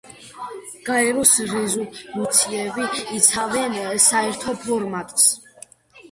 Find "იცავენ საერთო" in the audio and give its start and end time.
3.17-4.55